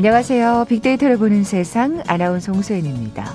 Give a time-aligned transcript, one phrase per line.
[0.00, 0.64] 안녕하세요.
[0.66, 3.34] 빅데이터를 보는 세상 아나운서 홍소연입니다.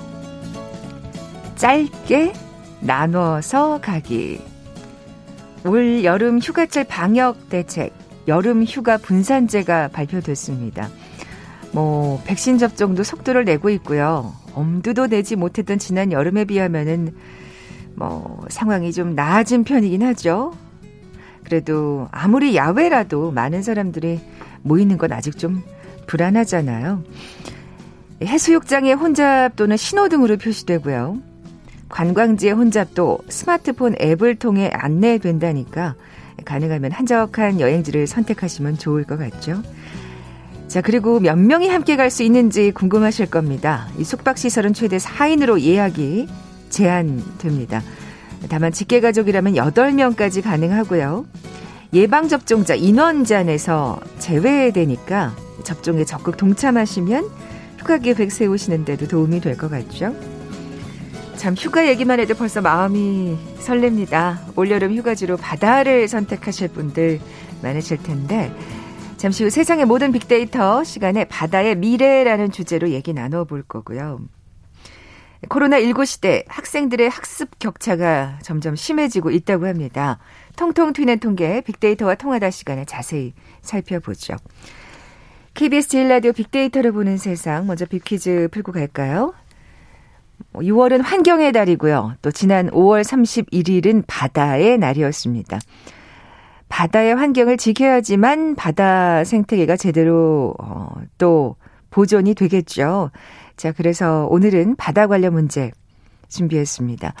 [1.54, 2.32] 짧게
[2.80, 4.40] 나눠서 가기.
[5.64, 7.92] 올 여름 휴가철 방역 대책,
[8.26, 10.88] 여름 휴가 분산제가 발표됐습니다.
[11.70, 14.34] 뭐, 백신 접종도 속도를 내고 있고요.
[14.52, 17.14] 엄두도 내지 못했던 지난 여름에 비하면은
[17.94, 20.52] 뭐, 상황이 좀 나아진 편이긴 하죠.
[21.44, 24.18] 그래도 아무리 야외라도 많은 사람들이
[24.62, 25.62] 모이는 건 아직 좀
[26.06, 27.02] 불안하잖아요.
[28.22, 31.18] 해수욕장의 혼잡 또는 신호등으로 표시되고요.
[31.88, 35.94] 관광지의 혼잡도 스마트폰 앱을 통해 안내된다니까
[36.44, 39.62] 가능하면 한적한 여행지를 선택하시면 좋을 것 같죠.
[40.68, 43.88] 자, 그리고 몇 명이 함께 갈 수 있는지 궁금하실 겁니다.
[43.98, 46.28] 이 숙박시설은 최대 4인으로 예약이
[46.70, 47.82] 제한됩니다.
[48.48, 51.24] 다만 직계가족이라면 8명까지 가능하고요.
[51.96, 57.26] 예방접종자 인원 제한에서 제외되니까 접종에 적극 동참하시면
[57.78, 60.14] 휴가 계획 세우시는데도 도움이 될 것 같죠?
[61.36, 64.58] 참 휴가 얘기만 해도 벌써 마음이 설렙니다.
[64.58, 67.18] 올여름 휴가지로 바다를 선택하실 분들
[67.62, 68.52] 많으실 텐데
[69.16, 74.20] 잠시 후 세상의 모든 빅데이터 시간에 바다의 미래라는 주제로 얘기 나눠볼 거고요.
[75.48, 80.18] 코로나19 시대 학생들의 학습 격차가 점점 심해지고 있다고 합니다.
[80.56, 84.36] 통통 튀는 통계 빅데이터와 통하다 시간에 자세히 살펴보죠.
[85.54, 89.32] KBS 제일라디오 빅데이터를 보는 세상 먼저 빅퀴즈 풀고 갈까요?
[90.54, 92.16] 6월은 환경의 달이고요.
[92.20, 95.58] 또 지난 5월 31일은 바다의 날이었습니다.
[96.68, 101.56] 바다의 환경을 지켜야지만 바다 생태계가 제대로 어, 또
[101.90, 103.10] 보존이 되겠죠.
[103.56, 105.70] 자, 그래서 오늘은 바다 관련 문제
[106.28, 107.14] 준비했습니다.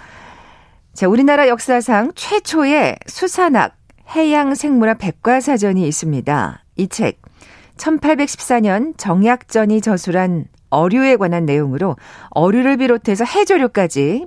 [0.96, 3.76] 자, 우리나라 역사상 최초의 수산학
[4.16, 6.64] 해양 생물학 백과사전이 있습니다.
[6.76, 7.20] 이 책,
[7.76, 11.96] 1814년 정약전이 저술한 어류에 관한 내용으로
[12.30, 14.26] 어류를 비롯해서 해조류까지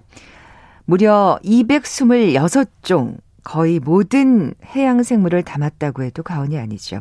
[0.85, 7.00] 무려 226종 거의 모든 해양 생물을 담았다고 해도 과언이 아니죠.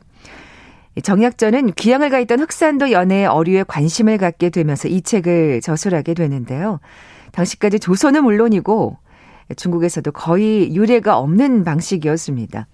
[1.02, 6.80] 정약전은 귀향을 가 있던 흑산도 연해의 어류에 관심을 갖게 되면서 이 책을 저술하게 되는데요.
[7.32, 8.96] 당시까지 조선은 물론이고
[9.56, 12.66] 중국에서도 거의 유례가 없는 방식이었습니다.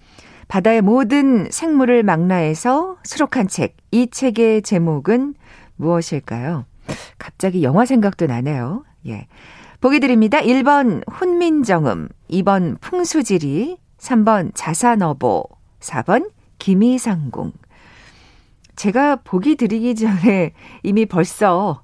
[0.47, 3.75] 바다의 모든 생물을 망라해서 수록한 책.
[3.91, 5.35] 이 책의 제목은
[5.77, 6.65] 무엇일까요?
[7.17, 8.83] 갑자기 영화 생각도 나네요.
[9.07, 9.27] 예.
[9.81, 10.39] 보기 드립니다.
[10.39, 15.43] 1번 훈민정음, 2번 풍수지리, 3번 자산어보,
[15.79, 17.51] 4번 기미상궁.
[18.75, 20.53] 제가 보기 드리기 전에
[20.83, 21.83] 이미 벌써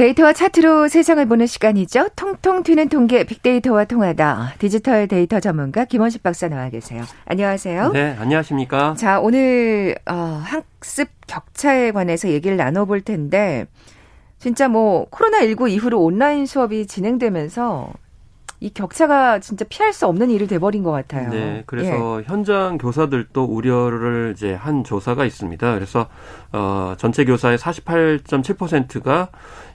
[0.00, 2.08] 데이터와 차트로 세상을 보는 시간이죠.
[2.16, 4.54] 통통 튀는 통계 빅데이터와 통하다.
[4.58, 7.04] 디지털 데이터 전문가 김원식 박사 나와 계세요.
[7.26, 7.92] 안녕하세요.
[7.92, 8.94] 네, 안녕하십니까.
[8.94, 13.66] 자, 오늘 어, 학습 격차에 관해서 얘기를 나눠볼 텐데
[14.38, 17.92] 진짜 뭐 코로나 19 이후로 온라인 수업이 진행되면서
[18.62, 21.30] 이 격차가 진짜 피할 수 없는 일이 돼버린 것 같아요.
[21.30, 22.24] 네, 그래서 예.
[22.26, 25.74] 현장 교사들도 우려를 이제 한 조사가 있습니다.
[25.74, 26.08] 그래서
[26.52, 29.30] 어 전체 교사의 48.7%가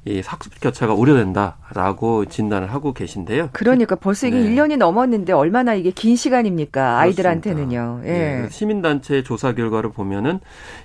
[0.08, 3.50] 이 학습 격차가 우려된다라고 진단을 하고 계신데요.
[3.54, 4.50] 그러니까 벌써 이게 네.
[4.52, 7.00] 1년이 넘었는데 얼마나 이게 긴 시간입니까?
[7.00, 8.02] 아이들한테는요.
[8.04, 8.08] 예.
[8.08, 8.48] 네.
[8.52, 10.42] 시민단체 조사 결과를 보면은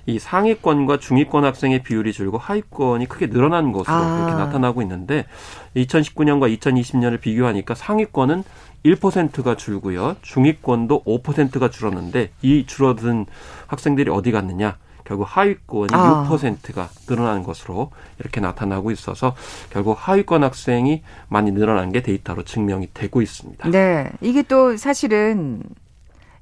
[0.07, 4.17] 이 상위권과 중위권 학생의 비율이 줄고 하위권이 크게 늘어난 것으로 아.
[4.17, 5.25] 이렇게 나타나고 있는데
[5.75, 8.43] 2019년과 2020년을 비교하니까 상위권은
[8.85, 10.15] 1%가 줄고요.
[10.21, 13.25] 중위권도 5%가 줄었는데 이 줄어든
[13.67, 14.77] 학생들이 어디 갔느냐?
[15.03, 16.27] 결국 하위권이 아.
[16.29, 19.35] 6%가 늘어난 것으로 이렇게 나타나고 있어서
[19.69, 23.69] 결국 하위권 학생이 많이 늘어난 게 데이터로 증명이 되고 있습니다.
[23.69, 24.11] 네.
[24.21, 25.63] 이게 또 사실은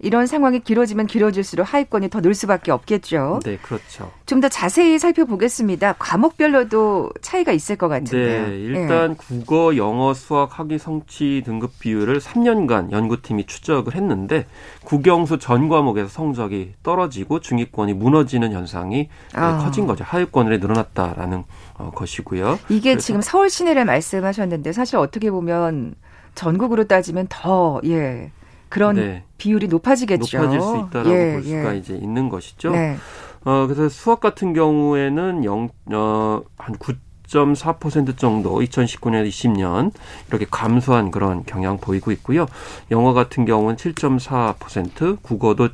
[0.02, 3.40] 이런 상황이 길어지면 길어질수록 하위권이 더 늘 수밖에 없겠죠.
[3.44, 4.12] 네, 그렇죠.
[4.26, 5.96] 좀 더 자세히 살펴보겠습니다.
[6.00, 8.48] 과목별로도 차이가 있을 것 같은데요.
[8.48, 9.16] 네, 일단 네.
[9.18, 14.46] 국어, 영어, 수학, 학위 성취 등급 비율을 3년간 연구팀이 추적을 했는데
[14.86, 19.58] 국영수 전 과목에서 성적이 떨어지고 중위권이 무너지는 현상이 아.
[19.58, 20.06] 커진 거죠.
[20.06, 21.44] 하위권으로 늘어났다라는
[21.76, 22.60] 어, 것이고요.
[22.70, 25.96] 이게 지금 서울 시내를 말씀하셨는데 사실 어떻게 보면
[26.36, 28.32] 전국으로 따지면 더 예.
[28.70, 29.24] 그런 네.
[29.38, 30.38] 비율이 높아지겠죠.
[30.38, 31.78] 높아질 수 있다라고 예, 볼 수가 예.
[31.78, 32.72] 이제 있는 것이죠.
[32.72, 32.98] 네.
[33.44, 36.94] 어, 그래서 수학 같은 경우에는 0, 어, 한 9,
[37.30, 39.92] 10.4% 정도 2019년, 20년
[40.28, 42.48] 이렇게 감소한 그런 경향 보이고 있고요.
[42.92, 45.70] 영어 같은 경우는 7.4%, 국어도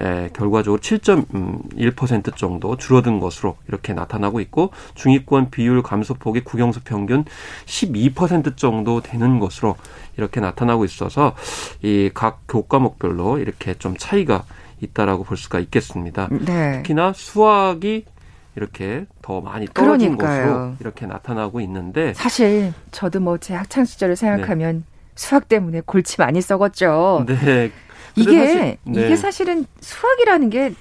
[0.00, 7.24] 에, 결과적으로 7.1% 정도 줄어든 것으로 이렇게 나타나고 있고 중위권 비율 감소폭이 국영수 평균
[7.66, 9.76] 12% 정도 되는 것으로
[10.16, 11.34] 이렇게 나타나고 있어서
[11.82, 14.44] 이 각 교과목별로 이렇게 좀 차이가
[14.80, 16.28] 있다라고 볼 수가 있겠습니다.
[16.30, 16.78] 네.
[16.78, 18.04] 특히나 수학이
[18.56, 20.52] 이렇게 더 많이 떨어진 그러니까요.
[20.52, 24.82] 것으로 이렇게 나타나고 있는데 사실 저도 뭐 제 학창 시절을 생각하면 네.
[25.14, 27.24] 수학 때문에 골치 많이 썩었죠.
[27.26, 27.70] 네.
[28.16, 29.04] 이게 사실, 네.
[29.04, 30.72] 이게 사실은 수학이라는 게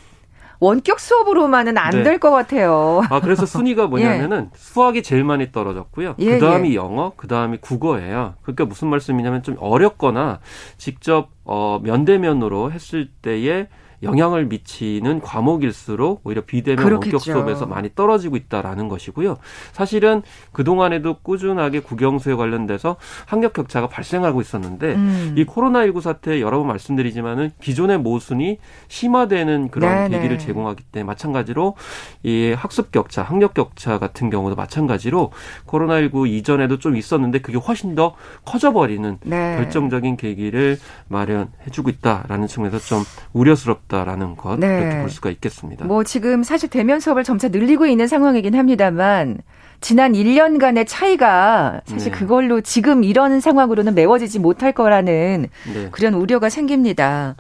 [0.62, 2.36] 원격 수업으로만은 안 될것 네.
[2.38, 3.02] 같아요.
[3.10, 4.58] 아 그래서 순위가 뭐냐면은 예.
[4.58, 6.16] 수학이 제일 많이 떨어졌고요.
[6.20, 6.76] 예, 그 다음이 예.
[6.76, 8.36] 영어, 그 다음이 국어예요.
[8.42, 10.40] 그러니까 무슨 말씀이냐면 좀 어렵거나
[10.78, 13.68] 직접 어 면대면으로 했을 때에
[14.04, 16.96] 영향을 미치는 과목일수록 오히려 비대면.
[17.06, 19.38] 원격 수업에서 많이 떨어지고 있다라는 것이고요.
[19.72, 20.22] 사실은
[20.52, 25.36] 그동안에도 꾸준하게 국영수에 관련돼서 학력 격차가 발생하고 있었는데 음.
[25.38, 28.58] 이 코로나19 사태 여러 번 말씀드리지만은 기존의 모순이
[28.88, 30.18] 심화되는 그런 네네.
[30.18, 31.76] 계기를 제공하기 때문에 마찬가지로
[32.24, 35.32] 이 학습 격차, 학력 격차 같은 경우도 마찬가지로
[35.68, 38.16] 코로나19 이전에도 좀 있었는데 그게 훨씬 더
[38.46, 39.56] 커져버리는 네.
[39.58, 40.78] 결정적인 계기를
[41.08, 43.04] 마련해주고 있다라는 측면에서 좀
[43.34, 43.96] 우려스럽 다.
[43.96, 44.82] 있다라는 것 네.
[44.82, 45.86] 이렇게 볼 수가 있겠습니다.
[45.86, 49.40] 뭐 지금 사실 대면 수업을 점차 늘리고 있는 상황이긴 합니다만
[49.82, 52.18] 지난 1년간의 차이가 사실 네.
[52.18, 55.90] 그걸로 지금 이런 상황으로는 메워지지 못할 거라는 네.
[55.92, 57.36] 그런 우려가 생깁니다.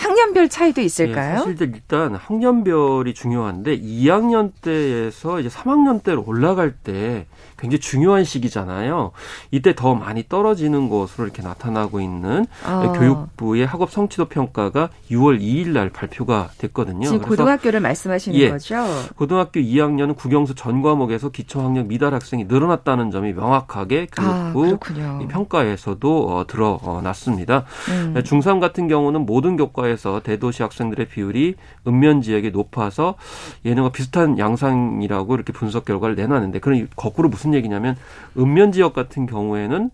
[0.00, 1.34] 학년별 차이도 있을까요?
[1.34, 7.26] 네, 사실 일단 학년별이 중요한데 2학년 때에서 이제 3학년 때로 올라갈 때
[7.58, 9.12] 굉장히 중요한 시기잖아요.
[9.50, 12.92] 이때 더 많이 떨어지는 것으로 이렇게 나타나고 있는 어.
[12.96, 17.06] 교육부의 학업 성취도 평가가 6월 2일 날 발표가 됐거든요.
[17.06, 18.82] 지금 고등학교를 말씀하시는 예, 거죠?
[19.16, 24.66] 고등학교 2학년은 국영수 전 과목에서 기초학력 미달 학생이 늘어났다는 점이 명확하게 교육부
[25.02, 27.64] 아, 평가에서도 어, 드러났습니다.
[27.90, 28.14] 음.
[28.24, 31.56] 중3 같은 경우는 모든 교과에 서 대도시 학생들의 비율이
[31.86, 33.16] 읍면 지역이 높아서
[33.64, 37.96] 예능과 비슷한 양상이라고 이렇게 분석 결과를 내놨는데 그런 거꾸로 무슨 무슨 얘기냐면
[38.38, 39.90] 읍면 지역 같은 경우에는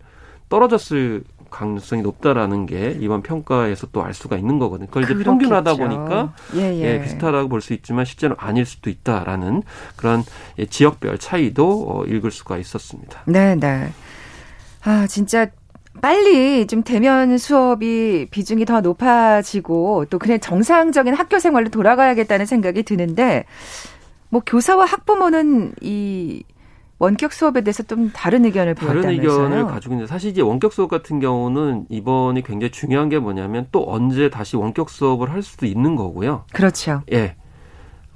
[0.49, 4.89] 떨어졌을 가능성이 높다라는 게 이번 평가에서 또 알 수가 있는 거거든요.
[4.89, 5.31] 그걸 이제 그렇겠죠.
[5.31, 6.81] 평균하다 보니까 예, 예.
[6.83, 9.63] 예, 비슷하다고 볼 수 있지만 실제로 아닐 수도 있다라는
[9.97, 10.23] 그런
[10.59, 13.23] 예, 지역별 차이도 어, 읽을 수가 있었습니다.
[13.27, 13.93] 네, 네.
[14.85, 15.47] 아, 진짜
[16.01, 23.45] 빨리 좀 대면 수업이 비중이 더 높아지고 또 그냥 정상적인 학교 생활로 돌아가야겠다는 생각이 드는데
[24.29, 26.43] 뭐 교사와 학부모는 이
[26.99, 29.03] 원격 수업에 대해서 좀 다른 의견을 보였다면서요?
[29.03, 33.67] 다른 의견을 가지고 있는데 사실 이제 원격 수업 같은 경우는 이번이 굉장히 중요한 게 뭐냐면
[33.71, 36.45] 또 언제 다시 원격 수업을 할 수도 있는 거고요.
[36.53, 37.03] 그렇죠.
[37.13, 37.37] 예.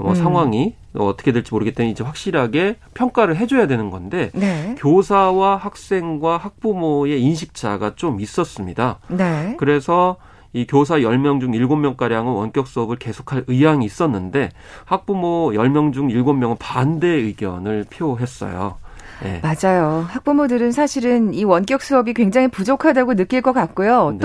[0.00, 0.14] 뭐 음.
[0.14, 4.74] 상황이 어떻게 될지 모르기 때문에 이제 확실하게 평가를 해줘야 되는 건데 네.
[4.78, 8.98] 교사와 학생과 학부모의 인식차가 좀 있었습니다.
[9.08, 9.54] 네.
[9.58, 10.16] 그래서
[10.52, 14.48] 이 교사 10명 중 7명가량은 원격 수업을 계속할 의향이 있었는데
[14.84, 18.78] 학부모 10명 중 7명은 반대 의견을 표했어요.
[19.22, 19.40] 네.
[19.42, 20.06] 맞아요.
[20.08, 24.12] 학부모들은 사실은 이 원격 수업이 굉장히 부족하다고 느낄 것 같고요.
[24.12, 24.18] 네.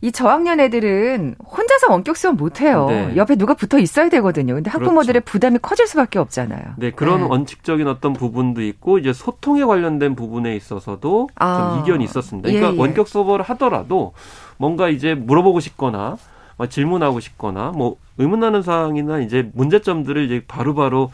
[0.00, 2.86] 또이 저학년 애들은 혼자서 원격 수업 못 해요.
[2.88, 3.16] 네.
[3.16, 4.54] 옆에 누가 붙어 있어야 되거든요.
[4.54, 5.32] 근데 학부모들의 그렇죠.
[5.32, 6.62] 부담이 커질 수밖에 없잖아요.
[6.76, 7.26] 네, 그런 네.
[7.28, 11.74] 원칙적인 어떤 부분도 있고 이제 소통에 관련된 부분에 있어서도 아.
[11.74, 12.48] 좀 이견이 있었습니다.
[12.48, 12.80] 그러니까 예, 예.
[12.80, 14.12] 원격 수업을 하더라도
[14.58, 16.16] 뭔가 이제 물어보고 싶거나
[16.56, 21.10] 뭐 질문하고 싶거나 뭐 의문나는 사항이나 이제 문제점들을 이제 바로바로 바로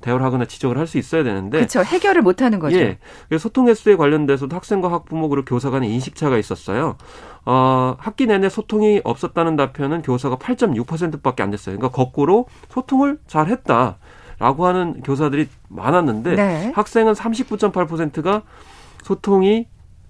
[0.00, 2.76] 대화를 하거나 지적을 할 수 있어야 되는데 그렇죠 해결을 못 하는 거죠.
[2.76, 2.98] 예.
[3.38, 6.96] 소통 횟수에 관련돼서도 학생과 학부모 그리고 교사 간의 인식 차가 있었어요.
[7.46, 11.76] 어, 학기 내내 소통이 없었다는 답변은 교사가 8.6%밖에 안 됐어요.
[11.76, 13.96] 그러니까 거꾸로 소통을 잘 했다
[14.38, 16.72] 라고 하는 교사들이 많았는데 네.
[16.74, 18.42] 학생은 39.8%가
[19.02, 19.66] 소통이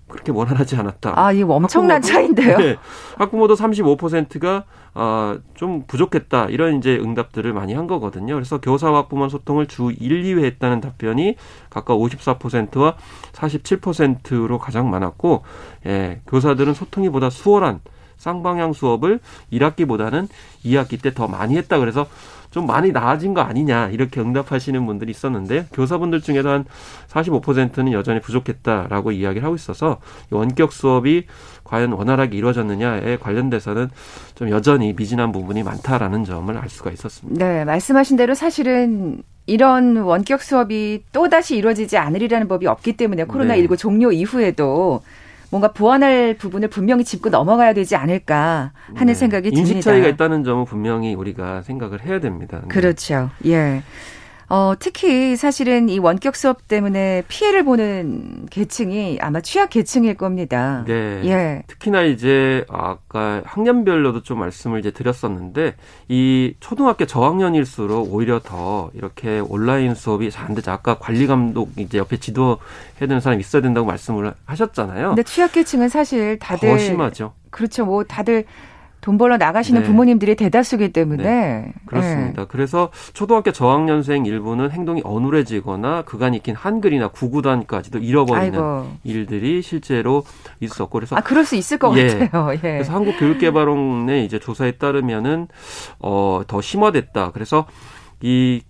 [0.09, 1.19] 그렇게 원활하지 않았다.
[1.19, 2.59] 아, 이 엄청난 학부모도, 차인데요.
[2.59, 2.77] 네,
[3.19, 6.47] 학부모도 35%가 아, 좀 부족했다.
[6.47, 8.35] 이런 이제 응답들을 많이 한 거거든요.
[8.35, 11.37] 그래서 교사와 학부모 소통을 주 1, 2회 했다는 답변이
[11.69, 12.97] 각각 54%와
[13.33, 15.43] 47%로 가장 많았고,
[15.87, 17.81] 예, 교사들은 소통이 보다 수월한
[18.19, 19.21] 쌍방향 수업을
[19.53, 20.29] 1학기보다는
[20.65, 22.07] 2학기 때 더 많이 했다 그래서
[22.51, 26.65] 좀 많이 나아진 거 아니냐 이렇게 응답하시는 분들이 있었는데 교사분들 중에도 한
[27.09, 29.99] 45%는 여전히 부족했다라고 이야기를 하고 있어서
[30.31, 31.27] 원격 수업이
[31.65, 33.91] 과연 원활하게 이루어졌느냐에 관련돼서는
[34.35, 37.45] 좀 여전히 미진한 부분이 많다라는 점을 알 수가 있었습니다.
[37.45, 43.77] 네, 말씀하신 대로 사실은 이런 원격 수업이 또다시 이루어지지 않으리라는 법이 없기 때문에 코로나19 네.
[43.77, 45.03] 종료 이후에도
[45.51, 49.15] 뭔가 보완할 부분을 분명히 짚고 넘어가야 되지 않을까 하는 네.
[49.15, 49.69] 생각이 듭니다.
[49.69, 52.61] 인식 차이가 있다는 점은 분명히 우리가 생각을 해야 됩니다.
[52.63, 52.69] 네.
[52.69, 53.31] 그렇죠.
[53.47, 53.83] 예.
[54.49, 60.85] 어, 특히 사실은 이 원격 수업 때문에 피해를 보는 계층이 아마 취약 계층일 겁니다.
[60.87, 61.21] 네.
[61.25, 61.63] 예.
[61.67, 65.75] 특히나 이제 아까 학년별로도 좀 말씀을 이제 드렸었는데
[66.09, 70.71] 이 초등학교 저학년일수록 오히려 더 이렇게 온라인 수업이 잘 안 되죠.
[70.71, 72.57] 아까 관리 감독 이제 옆에 지도해야
[73.01, 75.09] 되는 사람이 있어야 된다고 말씀을 하셨잖아요.
[75.09, 77.33] 근데 취약 계층은 사실 다들 더 심하죠.
[77.51, 77.85] 그렇죠.
[77.85, 78.45] 뭐 다들
[79.01, 79.87] 돈 벌러 나가시는 네.
[79.87, 81.73] 부모님들이 대다수기 때문에 네.
[81.87, 82.43] 그렇습니다.
[82.43, 82.49] 네.
[82.49, 88.91] 그래서 초등학교 저학년생 일부는 행동이 어눌해지거나 그간이 낀 한글이나 구구단까지도 잃어버리는 아이고.
[89.05, 90.25] 일들이 실제로
[90.61, 92.19] 있었고 그래서 아 그럴 수 있을 것 예.
[92.19, 92.53] 같아요.
[92.55, 92.59] 예.
[92.59, 95.47] 그래서 한국교육개발원의 이제 조사에 따르면은
[96.01, 97.31] 어더 심화됐다.
[97.33, 97.67] 그래서
[98.21, 98.63] 이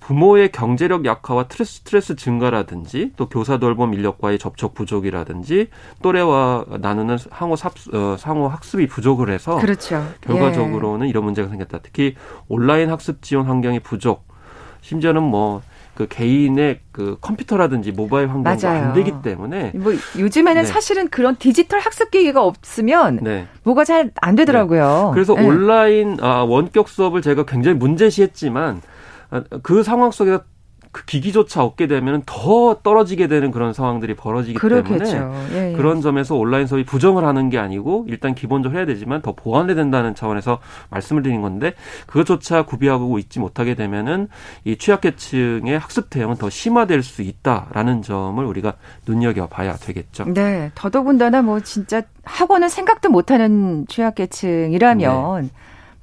[0.00, 5.68] 부모의 경제력 약화와 스트레스, 증가라든지 또 교사 돌봄 인력과의 접촉 부족이라든지
[6.02, 10.04] 또래와 나누는 상호 삽, 어, 상호 학습이 부족을 해서 그렇죠.
[10.22, 11.10] 결과적으로는 예.
[11.10, 11.78] 이런 문제가 생겼다.
[11.82, 12.14] 특히
[12.48, 14.26] 온라인 학습 지원 환경이 부족,
[14.80, 20.66] 심지어는 뭐그 개인의 그 컴퓨터라든지 모바일 환경이 안 되기 때문에 뭐 요즘에는 네.
[20.66, 23.46] 사실은 그런 디지털 학습 기기가 없으면 네.
[23.62, 25.06] 뭐가 잘 안 되더라고요.
[25.08, 25.14] 네.
[25.14, 25.46] 그래서 네.
[25.46, 28.93] 온라인 아, 원격 수업을 제가 굉장히 문제시했지만 아,
[29.62, 30.44] 그 상황 속에서
[30.94, 35.04] 그 기기조차 얻게 되면 더 떨어지게 되는 그런 상황들이 벌어지기 그렇겠죠.
[35.04, 35.76] 때문에 예, 예.
[35.76, 40.14] 그런 점에서 온라인 수업이 부정을 하는 게 아니고 일단 기본적으로 해야 되지만 더 보완해야 된다는
[40.14, 40.60] 차원에서
[40.90, 41.74] 말씀을 드린 건데
[42.06, 44.28] 그것조차 구비하고 있지 못하게 되면은
[44.62, 48.74] 이 취약계층의 학습 대응은 더 심화될 수 있다라는 점을 우리가
[49.04, 50.26] 눈여겨 봐야 되겠죠.
[50.32, 55.42] 네, 더더군다나 뭐 진짜 학원은 생각도 못하는 취약계층이라면.
[55.42, 55.50] 네.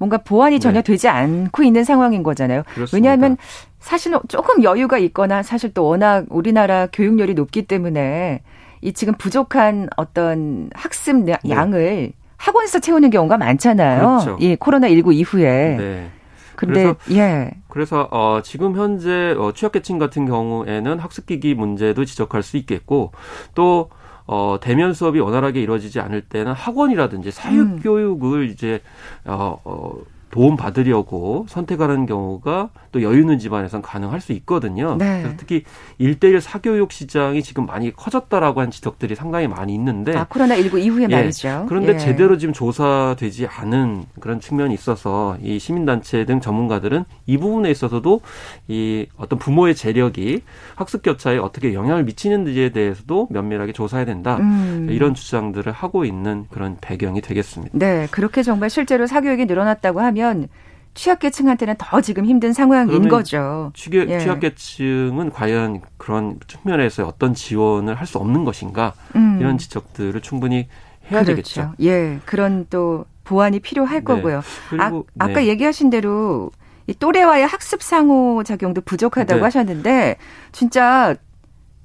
[0.02, 0.82] 뭔가 보완이 전혀 네.
[0.82, 2.64] 되지 않고 있는 상황인 거잖아요.
[2.74, 2.96] 그렇습니다.
[2.96, 3.36] 왜냐하면
[3.78, 8.42] 사실 조금 여유가 있거나 사실 또 워낙 우리나라 교육열이 높기 때문에
[8.80, 11.38] 이 지금 부족한 어떤 학습 네.
[11.48, 14.00] 양을 학원에서 채우는 경우가 많잖아요.
[14.00, 14.36] 그렇죠.
[14.40, 15.76] 이 코로나 19 이후에.
[15.76, 16.10] 네.
[16.56, 17.50] 근데 그래서, 예.
[17.68, 23.12] 그래서 어 지금 현재 어 취약계층 같은 경우에는 학습 기기 문제도 지적할 수 있겠고
[23.54, 23.88] 또
[24.32, 28.44] 어, 대면 수업이 원활하게 이루어지지 않을 때는 학원이라든지 사육 교육을 음.
[28.44, 28.80] 이제,
[29.26, 29.92] 어, 어,
[30.32, 34.96] 도움 받으려고 선택하는 경우가 또 여유 있는 집안에선 가능할 수 있거든요.
[34.96, 35.20] 네.
[35.20, 35.62] 그래서 특히
[35.98, 41.04] 일대일 사교육 시장이 지금 많이 커졌다라고 한 지적들이 상당히 많이 있는데 아, 코로나 19 이후에
[41.10, 41.14] 예.
[41.14, 41.66] 말이죠.
[41.68, 41.98] 그런데 예.
[41.98, 48.22] 제대로 지금 조사되지 않은 그런 측면이 있어서 이 시민 단체 등 전문가들은 이 부분에 있어서도
[48.68, 50.42] 이 어떤 부모의 재력이
[50.76, 54.38] 학습 교차에 어떻게 영향을 미치는지에 대해서도 면밀하게 조사해야 된다.
[54.38, 54.88] 음.
[54.90, 57.76] 이런 주장들을 하고 있는 그런 배경이 되겠습니다.
[57.78, 60.48] 네, 그렇게 정말 실제로 사교육이 늘어났다고 하면 하면
[60.94, 63.72] 취약계층한테는 더 지금 힘든 상황인 거죠.
[63.74, 64.18] 취계, 예.
[64.18, 69.38] 취약계층은 과연 그런 측면에서 어떤 지원을 할 수 없는 것인가 음.
[69.40, 70.68] 이런 지적들을 충분히
[71.10, 71.26] 해야 그렇죠.
[71.26, 71.72] 되겠죠.
[71.80, 74.04] 예, 그런 또 보완이 필요할 네.
[74.04, 74.42] 거고요.
[74.68, 75.32] 그리고, 아, 네.
[75.32, 76.50] 까 얘기하신 대로
[76.86, 79.44] 이 또래와의 학습 상호 작용도 부족하다고 네.
[79.44, 80.16] 하셨는데
[80.50, 81.14] 진짜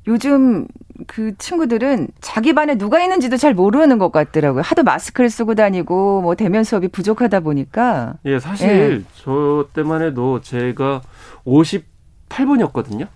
[0.07, 0.67] 요즘
[1.05, 4.61] 그 친구들은 자기 반에 누가 있는지도 잘 모르는 것 같더라고요.
[4.61, 8.15] 하도 마스크를 쓰고 다니고 뭐 대면 수업이 부족하다 보니까.
[8.25, 9.01] 예, 사실 예.
[9.15, 11.01] 저 때만 해도 제가
[11.45, 13.07] 58번이었거든요.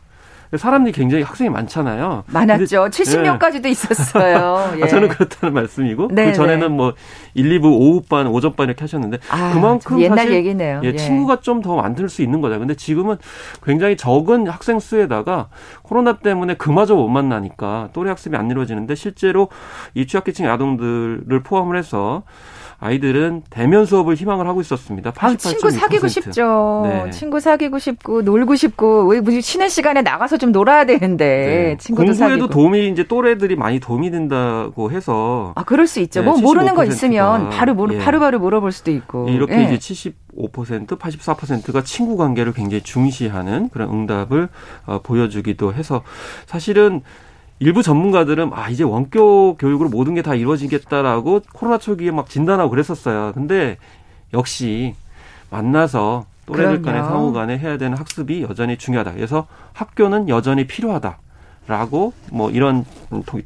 [0.58, 2.26] 사람들이 굉장히 학생이 많잖아요.
[2.28, 2.90] 많았죠.
[2.90, 3.70] 70명까지도 예.
[3.70, 4.74] 있었어요.
[4.80, 4.84] 예.
[4.84, 6.68] 아, 저는 그렇다는 말씀이고 네, 그 전에는 네.
[6.68, 6.94] 뭐
[7.34, 10.82] 1, 2부 오후반, 오전반 이렇게 하셨는데 아, 그만큼 옛날 얘기네요.
[10.84, 10.96] 예, 예.
[10.98, 12.58] 친구가 좀 더 만들 수 있는 거죠.
[12.60, 13.18] 근데 지금은
[13.64, 15.50] 굉장히 적은 학생 수에다가
[15.84, 19.50] 코로나 때문에 그마저 못 만나니까 또래 학습이 안 이루어지는데 실제로
[19.94, 22.24] 이 취약계층 아동들을 포함을 해서
[22.84, 25.12] 아이들은 대면 수업을 희망을 하고 있었습니다.
[25.12, 25.32] 88.
[25.32, 26.82] 아, 친구 사귀고 싶죠.
[26.86, 27.12] 네.
[27.12, 31.78] 친구 사귀고 싶고 놀고 싶고 왜 쉬는 시간에 나가서 좀 놀아야 되는데 네.
[31.78, 32.48] 친구도 공부에도 사귀고.
[32.48, 36.22] 도움이 이제 또래들이 많이 도움이 된다고 해서 아 그럴 수 있죠.
[36.22, 38.00] 네, 뭐 모르는 거 있으면 바로 모르, 예.
[38.00, 39.64] 바로바로 물어볼 수도 있고 이렇게 예.
[39.76, 44.50] 이제 75% 84%가 친구 관계를 굉장히 중시하는 그런 응답을
[44.88, 46.02] 어, 보여주기도 해서
[46.48, 47.04] 사실은
[47.62, 53.34] 일부 전문가들은 아 이제 원격 교육으로 모든 게 다 이루어지겠다라고 코로나 초기에 막 진단하고 그랬었어요.
[53.34, 53.78] 근데
[54.34, 54.96] 역시
[55.52, 59.14] 만나서 또래들 간의 상호 간에 해야 되는 학습이 여전히 중요하다.
[59.14, 61.20] 그래서 학교는 여전히 필요하다.
[61.68, 62.86] 라고 뭐 이런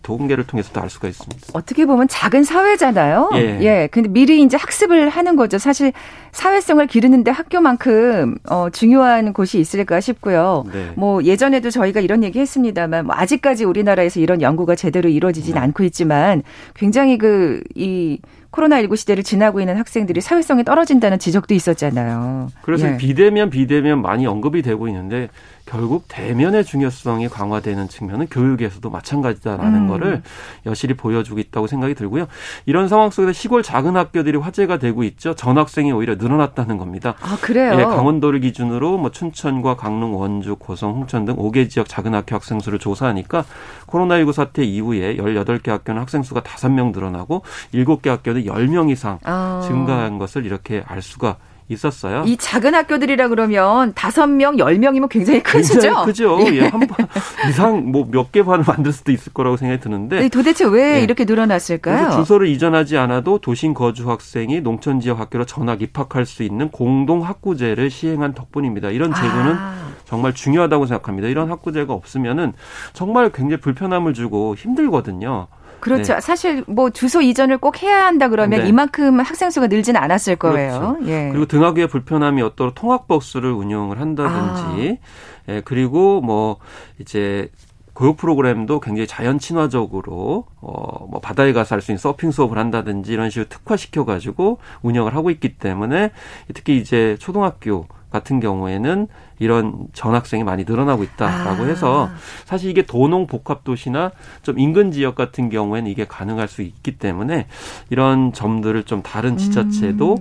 [0.01, 1.47] 통계를 통해서도 알 수가 있습니다.
[1.53, 3.31] 어떻게 보면 작은 사회잖아요.
[3.35, 3.59] 예.
[3.61, 3.89] 예.
[3.91, 5.57] 근데 미리 이제 학습을 하는 거죠.
[5.57, 5.91] 사실
[6.31, 10.63] 사회성을 기르는데 학교만큼 어 중요한 곳이 있을까 싶고요.
[10.71, 10.91] 네.
[10.95, 15.59] 뭐 예전에도 저희가 이런 얘기 했습니다만 뭐 아직까지 우리나라에서 이런 연구가 제대로 이루어지진 네.
[15.59, 16.41] 않고 있지만
[16.73, 18.19] 굉장히 그이
[18.55, 22.49] 코로나19 시대를 지나고 있는 학생들이 사회성이 떨어진다는 지적도 있었잖아요.
[22.61, 22.97] 그래서 예.
[22.97, 25.29] 비대면 비대면 많이 언급이 되고 있는데
[25.65, 29.87] 결국 대면의 중요성이 강화되는 측면은 교육에서도 마찬가지다라는 음.
[29.87, 30.21] 거를
[30.65, 32.27] 여실히 보여주고 있다고 생각이 들고요.
[32.65, 35.33] 이런 상황 속에서 시골 작은 학교들이 화제가 되고 있죠.
[35.33, 37.15] 전학생이 오히려 늘어났다는 겁니다.
[37.19, 37.73] 아, 그래요?
[37.79, 42.59] 예, 강원도를 기준으로 뭐 춘천과 강릉, 원주, 고성, 홍천 등 5개 지역 작은 학교 학생
[42.59, 43.43] 수를 조사하니까
[43.87, 47.41] 코로나19 사태 이후에 18개 학교는 학생 수가 5명 늘어나고
[47.73, 49.61] 7개 학교는 10명 이상 아.
[49.65, 51.37] 증가한 것을 이렇게 알 수가
[51.67, 52.25] 있었어요.
[52.27, 56.03] 이 작은 학교들이라 그러면 다섯 명, 열 명이면 굉장히 큰 수죠.
[56.05, 56.37] 크죠.
[56.45, 56.89] 예, 예 한번
[57.49, 60.19] 이상 뭐 몇 개 반을 만들 수도 있을 거라고 생각이 드는데.
[60.19, 61.01] 네, 도대체 왜 예.
[61.01, 62.11] 이렇게 늘어났을까요?
[62.11, 67.89] 주소를 이전하지 않아도 도심 거주 학생이 농촌 지역 학교로 전학 입학할 수 있는 공동 학구제를
[67.89, 68.91] 시행한 덕분입니다.
[68.91, 69.85] 이런 제도는 아.
[70.05, 71.29] 정말 중요하다고 생각합니다.
[71.29, 72.53] 이런 학구제가 없으면은
[72.93, 75.47] 정말 굉장히 불편함을 주고 힘들거든요.
[75.79, 76.15] 그렇죠.
[76.15, 76.21] 네.
[76.21, 78.67] 사실 뭐 주소 이전을 꼭 해야 한다 그러면 네.
[78.67, 80.97] 이만큼 학생 수가 늘진 않았을 거예요.
[80.97, 81.11] 그렇죠.
[81.11, 81.29] 예.
[81.29, 84.99] 그리고 등하교의 불편함이 어떤 통학 버스를 운영을 한다든지,
[85.47, 85.53] 아.
[85.53, 86.57] 예, 그리고 뭐
[86.99, 87.49] 이제
[87.95, 93.29] 교육 프로그램도 굉장히 자연 친화적으로 어뭐 바다에 가서 할 수 있는 서핑 수업을 한다든지 이런
[93.29, 96.11] 식으로 특화시켜 가지고 운영을 하고 있기 때문에
[96.53, 99.07] 특히 이제 초등학교 같은 경우에는
[99.39, 101.65] 이런 전학생이 많이 늘어나고 있다라고 아.
[101.67, 102.09] 해서
[102.45, 104.11] 사실 이게 도농 복합 도시나
[104.43, 107.47] 좀 인근 지역 같은 경우에는 이게 가능할 수 있기 때문에
[107.89, 110.17] 이런 점들을 좀 다른 지자체도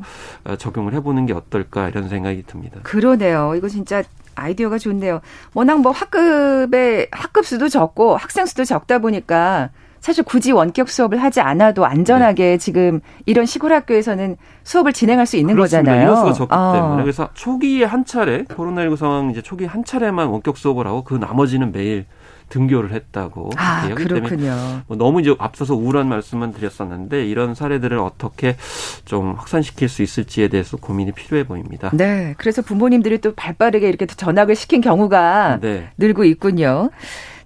[0.47, 0.57] 음.
[0.57, 2.81] 적용을 해보는 게 어떨까 이런 생각이 듭니다.
[2.83, 3.55] 그러네요.
[3.57, 4.03] 이거 진짜
[4.35, 5.21] 아이디어가 좋네요.
[5.55, 9.71] 워낙 뭐 학급의 학급 수도 적고 학생 수도 적다 보니까
[10.05, 12.59] 사실 굳이 원격 수업을 하지 않아도 안전하게 네.
[12.59, 15.93] 지금 이런 시골 학교에서는 수업을 진행할 수 있는 그렇습니다.
[15.93, 16.11] 거잖아요.
[16.11, 16.73] 인원수가 적기 어.
[16.75, 21.15] 때문에 그래서 초기에 한 차례 코로나19 상황 이제 초기 한 차례만 원격 수업을 하고 그
[21.15, 22.05] 나머지는 매일
[22.49, 24.83] 등교를 했다고 아, 그렇군요.
[24.87, 28.57] 뭐 너무 이제 앞서서 우울한 말씀만 드렸었는데 이런 사례들을 어떻게
[29.05, 31.91] 좀 확산시킬 수 있을지에 대해서 고민이 필요해 보입니다.
[31.93, 35.89] 네, 그래서 부모님들이 또 발빠르게 이렇게 전학을 시킨 경우가 네.
[35.99, 36.91] 늘고 있군요.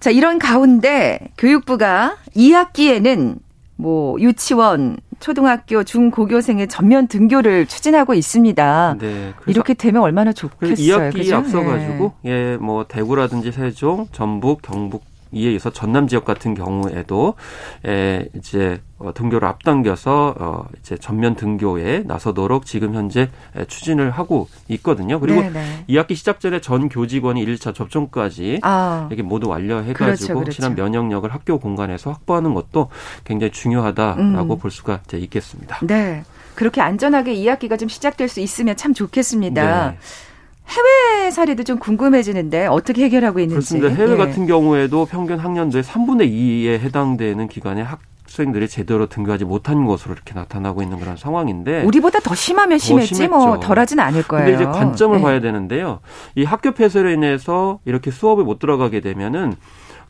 [0.01, 3.39] 자, 이런 가운데 교육부가 2학기에는
[3.77, 8.97] 뭐 유치원, 초등학교, 중고교생의 전면 등교를 추진하고 있습니다.
[8.99, 9.35] 네.
[9.47, 11.11] 이렇게 되면 얼마나 좋겠어요.
[11.11, 12.31] 2학기 앞서 가지고 예.
[12.31, 17.35] 예, 뭐 대구라든지 세종, 전북, 경북 이에 의해서 전남 지역 같은 경우에도
[17.85, 23.29] 에 이제 어, 등교를 앞당겨서 어 이제 전면 등교에 나서도록 지금 현재
[23.67, 25.21] 추진을 하고 있거든요.
[25.21, 25.85] 그리고 네네.
[25.88, 29.09] 2학기 시작 전에 전 교직원이 1차 접종까지 아.
[29.12, 30.38] 이게 모두 완료해 가지고 그렇죠, 그렇죠.
[30.41, 32.91] 확실한 면역력을 학교 공간에서 확보하는 것도
[33.25, 34.59] 굉장히 중요하다라고 음.
[34.59, 35.79] 볼 수가 있겠습니다.
[35.83, 36.25] 네.
[36.59, 39.91] 그렇게 안전하게 2학기가 좀 시작될 수 있으면 참 좋겠습니다.
[39.93, 39.99] 네.
[40.69, 43.79] 해외 사례도 좀 궁금해지는데 어떻게 해결하고 있는지.
[43.79, 43.89] 그렇습니다.
[43.89, 44.17] 해외 예.
[44.17, 50.35] 같은 경우에도 평균 학년도의 3분의 2에 해당되는 기간에 학 학생들이 제대로 등교하지 못한 것으로 이렇게
[50.35, 54.45] 나타나고 있는 그런 상황인데 우리보다 더 심하면 심했지 뭐 덜하진 않을 거예요.
[54.45, 55.23] 근데 이제 관점을 네.
[55.23, 56.01] 봐야 되는데요.
[56.37, 59.55] 이 학교 폐쇄로 인해서 이렇게 수업에 못 들어가게 되면은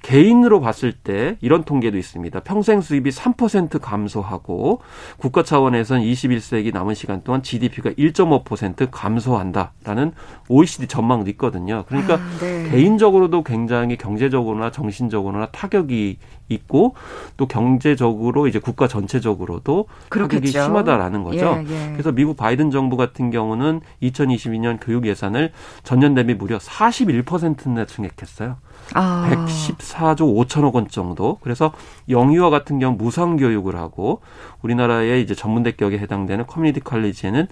[0.03, 2.41] 개인으로 봤을 때 이런 통계도 있습니다.
[2.41, 4.81] 평생 수입이 3% 감소하고
[5.17, 10.13] 국가 차원에서는 21세기 남은 시간 동안 GDP가 1.5% 감소한다라는
[10.49, 11.85] OECD 전망도 있거든요.
[11.89, 12.69] 그러니까 아, 네.
[12.71, 16.19] 개인적으로도 굉장히 경제적으로나 정신적으로나 타격이
[16.51, 16.95] 있고
[17.37, 20.41] 또 경제적으로 이제 국가 전체적으로도 그렇겠죠.
[20.41, 21.65] 타격이 심하다라는 거죠.
[21.69, 21.93] 예, 예.
[21.93, 28.57] 그래서 미국 바이든 정부 같은 경우는 2022년 교육 예산을 전년 대비 무려 41%나 증액했어요.
[28.95, 29.29] 아.
[29.31, 31.39] 114조 5천억 원 정도.
[31.43, 31.73] 그래서
[32.09, 34.21] 영유아 같은 경우 무상 교육을 하고
[34.63, 37.47] 우리나라의 이제 전문대 격에 해당되는 community college에는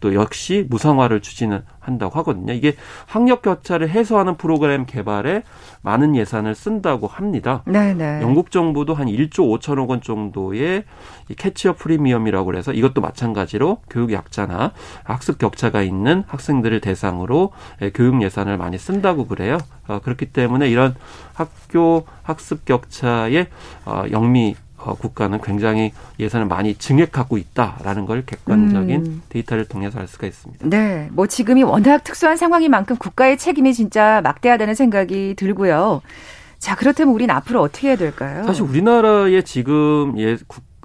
[0.00, 2.52] 또 역시 무상화를 추진을 한다고 하거든요.
[2.52, 2.74] 이게
[3.06, 5.42] 학력 격차를 해소하는 프로그램 개발에
[5.82, 7.62] 많은 예산을 쓴다고 합니다.
[7.66, 7.94] 네네.
[7.94, 8.22] 네.
[8.22, 10.84] 영국 정부도 한 1조 5천억 원 정도의
[11.28, 14.72] 이 캐치어 프리미엄이라고 그래서 이것도 마찬가지로 교육 약자나
[15.04, 19.58] 학습 격차가 있는 학생들을 대상으로 예, 교육 예산을 많이 쓴다고 그래요.
[19.86, 20.94] 어, 그렇기 때문에 이런
[21.34, 23.46] 학교 학습 격차의
[23.84, 29.22] 어, 영미 어, 국가는 굉장히 예산을 많이 증액하고 있다라는 걸 객관적인 음.
[29.28, 30.66] 데이터를 통해서 알 수가 있습니다.
[30.68, 31.08] 네.
[31.12, 36.02] 뭐 지금이 워낙 특수한 상황인 만큼 국가의 책임이 진짜 막대하다는 생각이 들고요.
[36.58, 38.44] 자, 그렇다면 우리는 앞으로 어떻게 해야 될까요?
[38.46, 40.36] 사실 우리나라의 지금 예,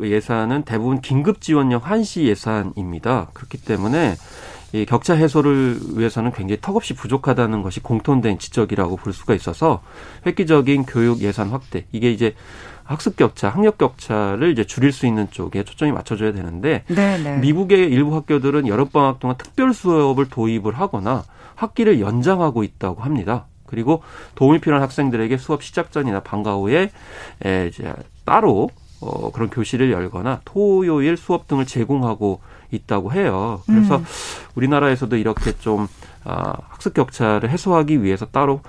[0.01, 3.27] 예산은 대부분 긴급 지원형 한시 예산입니다.
[3.33, 4.15] 그렇기 때문에
[4.73, 9.81] 이 격차 해소를 위해서는 굉장히 턱없이 부족하다는 것이 공통된 지적이라고 볼 수가 있어서
[10.25, 12.35] 획기적인 교육 예산 확대 이게 이제
[12.91, 17.23] 학습 격차, 학력 격차를 이제 줄일 수 있는 쪽에 초점이 맞춰져야 되는데 네네.
[17.23, 17.37] 네.
[17.37, 21.23] 미국의 일부 학교들은 여러 방학 동안 특별 수업을 도입을 하거나
[21.55, 23.45] 학기를 연장하고 있다고 합니다.
[23.65, 24.03] 그리고
[24.35, 26.91] 도움이 필요한 학생들에게 수업 시작 전이나 방과 후에
[27.45, 27.93] 에 이제
[28.25, 33.61] 따로 어 그런 교실을 열거나 토요일 수업 등을 제공하고 있다고 해요.
[33.65, 34.05] 그래서 음.
[34.55, 35.87] 우리나라에서도 이렇게 좀
[36.23, 38.61] 아, 학습 격차를 해소하기 위해서 따로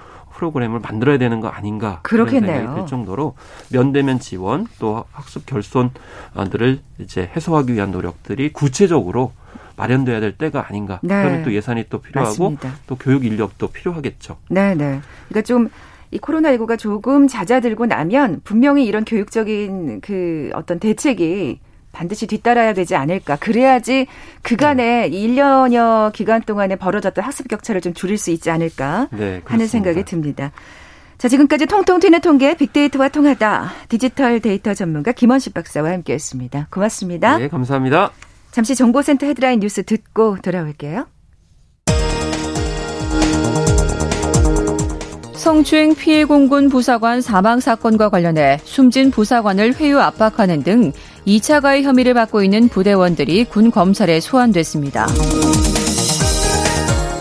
[0.42, 2.74] 프로그램을 만들어야 되는 거 아닌가 그렇겠네요.
[2.74, 3.34] 될 정도로
[3.70, 9.32] 면대면 지원 또 학습 결손들을 이제 해소하기 위한 노력들이 구체적으로
[9.76, 10.98] 마련돼야 될 때가 아닌가.
[11.02, 11.22] 네.
[11.22, 12.74] 그러면 또 예산이 또 필요하고 맞습니다.
[12.86, 14.38] 또 교육 인력도 필요하겠죠.
[14.48, 15.00] 네, 네.
[15.28, 15.70] 그러니까 좀
[16.12, 21.58] 이 코로나19가 조금 잦아들고 나면 분명히 이런 교육적인 그 어떤 대책이
[21.92, 23.36] 반드시 뒤따라야 되지 않을까.
[23.36, 24.06] 그래야지
[24.42, 25.10] 그간에 네.
[25.10, 30.50] 1년여 기간 동안에 벌어졌던 학습 격차를 좀 줄일 수 있지 않을까 네, 하는 생각이 듭니다.
[31.18, 36.66] 자, 지금까지 통통 튀는 통계 빅데이터와 통하다 디지털 데이터 전문가 김원식 박사와 함께 했습니다.
[36.70, 37.38] 고맙습니다.
[37.38, 38.10] 네, 감사합니다.
[38.50, 41.06] 잠시 정보센터 헤드라인 뉴스 듣고 돌아올게요.
[45.42, 50.92] 성추행 피해 공군 부사관 사망 사건과 관련해 숨진 부사관을 회유 압박하는 등
[51.26, 55.06] 2차 가해 혐의를 받고 있는 부대원들이 군 검찰에 소환됐습니다.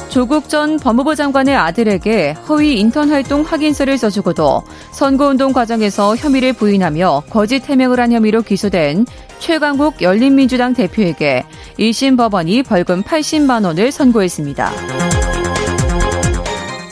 [0.10, 4.62] 조국 전 법무부 장관의 아들에게 허위 인턴 활동 확인서를 써주고도
[4.92, 9.06] 선거운동 과정에서 혐의를 부인하며 거짓 해명을 한 혐의로 기소된
[9.40, 11.46] 최강국 열린민주당 대표에게
[11.80, 14.72] 1심 법원이 벌금 80만 원을 선고했습니다.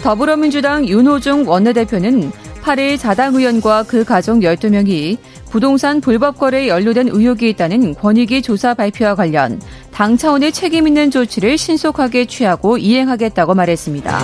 [0.02, 2.32] 더불어민주당 윤호중 원내대표는
[2.70, 5.18] 8일 자당 의원과 그 가족 12명이
[5.50, 9.60] 부동산 불법 거래에 연루된 의혹이 있다는 권익위 조사 발표와 관련
[9.92, 14.20] 당 차원의 책임 있는 조치를 신속하게 취하고 이행하겠다고 말했습니다.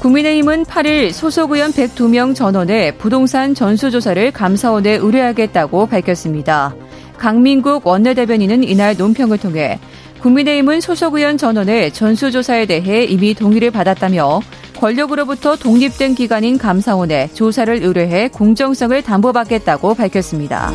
[0.00, 6.74] 국민의힘은 8일 소속 의원 102명 전원의 부동산 전수조사를 감사원에 의뢰하겠다고 밝혔습니다.
[7.16, 9.78] 강민국 원내대변인은 이날 논평을 통해
[10.20, 14.40] 국민의힘은 소속 의원 전원의 전수조사에 대해 이미 동의를 받았다며
[14.84, 20.70] 권력으로부터 독립된 기관인 감사원에 조사를 의뢰해 공정성을 담보받겠다고 밝혔습니다.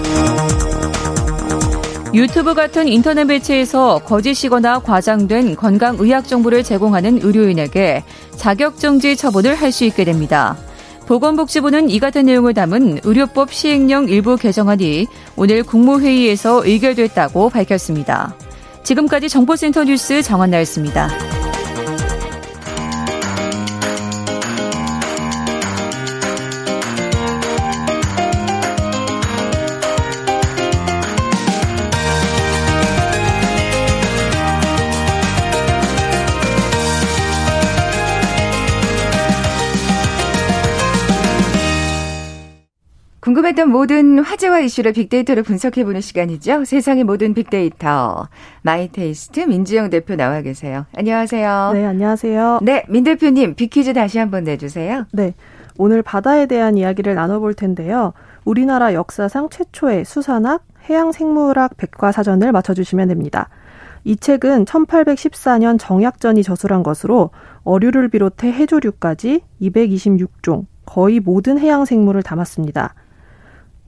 [2.15, 8.04] 유튜브 같은 인터넷 매체에서 거짓이거나 과장된 건강의학 정보를 제공하는 의료인에게
[8.36, 10.58] 자격정지 처분을 할 수 있게 됩니다.
[11.06, 18.36] 보건복지부는 이 같은 내용을 담은 의료법 시행령 일부 개정안이 오늘 국무회의에서 의결됐다고 밝혔습니다.
[18.82, 21.38] 지금까지 정보센터 뉴스 정한나였습니다.
[43.39, 46.65] 궁금했던 모든 화제와 이슈를 빅데이터로 분석해보는 시간이죠.
[46.65, 48.28] 세상의 모든 빅데이터.
[48.63, 50.86] 마이테이스트 민주영 대표 나와 계세요.
[50.97, 51.71] 안녕하세요.
[51.73, 52.60] 네, 안녕하세요.
[52.63, 55.06] 네, 민 대표님 빅퀴즈 다시 한번 내주세요.
[55.13, 55.36] 네,
[55.78, 58.13] 오늘 바다에 대한 이야기를 나눠볼 텐데요.
[58.43, 63.47] 우리나라 역사상 최초의 수산학, 해양생물학 백과사전을 맞춰주시면 됩니다.
[64.04, 67.30] 이 책은 1814년 정약전이 저술한 것으로
[67.63, 72.95] 어류를 비롯해 해조류까지 226종, 거의 모든 해양 생물을 담았습니다.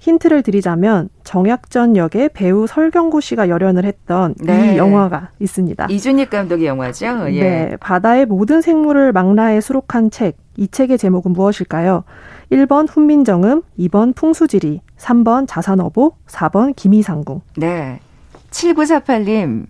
[0.02, 4.74] 힌트를 드리자면 정약전 역에 배우 설경구 씨가 열연을 했던 네.
[4.74, 5.86] 이 영화가 있습니다.
[5.92, 7.32] 이준익 감독의 영화죠.
[7.34, 7.44] 예.
[7.44, 10.38] 네, 바다의 모든 생물을 망라에 수록한 책.
[10.58, 12.04] 이 책의 제목은 무엇일까요?
[12.52, 17.42] 1번 훈민정음, 2번 풍수지리, 3번 자산어보, 4번 기미상궁.
[17.58, 18.00] 네.
[18.50, 19.68] 7948님,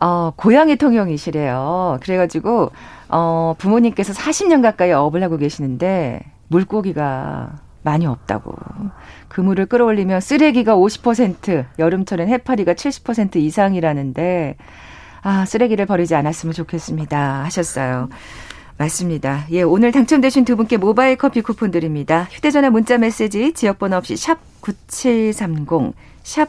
[0.00, 1.98] 어, 고양이 통영이시래요.
[2.00, 2.70] 그래가지고,
[3.10, 8.54] 어, 부모님께서 40년 가까이 업을 하고 계시는데, 물고기가 많이 없다고.
[9.28, 14.56] 그물을 끌어올리면 쓰레기가 50%, 여름철엔 해파리가 70% 이상이라는데,
[15.22, 17.44] 아, 쓰레기를 버리지 않았으면 좋겠습니다.
[17.44, 18.10] 하셨어요.
[18.76, 19.46] 맞습니다.
[19.50, 22.28] 예, 오늘 당첨되신 두 분께 모바일 커피 쿠폰 드립니다.
[22.30, 26.48] 휴대전화 문자 메시지 지역번호 없이 샵 9730, 샵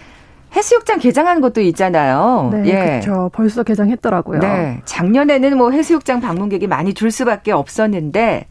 [0.53, 2.49] 해수욕장 개장한 것도 있잖아요.
[2.51, 2.99] 네, 예.
[3.01, 3.29] 그렇죠.
[3.33, 4.39] 벌써 개장했더라고요.
[4.39, 8.47] 네, 작년에는 뭐 해수욕장 방문객이 많이 줄 수밖에 없었는데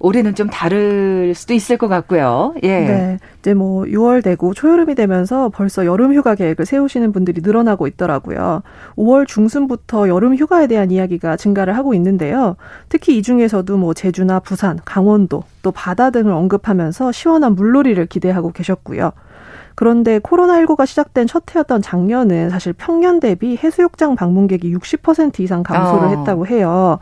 [0.00, 2.54] 올해는 좀 다를 수도 있을 것 같고요.
[2.64, 2.80] 예.
[2.80, 8.62] 네, 이제 뭐 6월 되고 초여름이 되면서 벌써 여름 휴가 계획을 세우시는 분들이 늘어나고 있더라고요.
[8.96, 12.56] 5월 중순부터 여름 휴가에 대한 이야기가 증가를 하고 있는데요.
[12.88, 19.12] 특히 이 중에서도 뭐 제주나 부산, 강원도 또 바다 등을 언급하면서 시원한 물놀이를 기대하고 계셨고요.
[19.74, 26.18] 그런데 코로나19가 시작된 첫 해였던 작년은 사실 평년 대비 해수욕장 방문객이 60% 이상 감소를 어.
[26.18, 26.98] 했다고 해요.